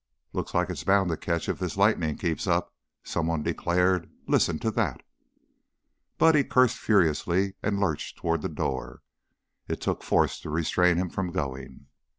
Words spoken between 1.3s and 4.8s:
if this lightning keeps up," some one declared. "Listen to